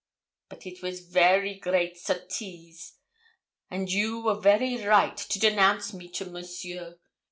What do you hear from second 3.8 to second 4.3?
you